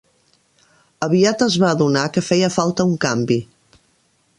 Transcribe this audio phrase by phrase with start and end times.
[1.07, 3.43] Aviat es va adonar que feia falta un canvi.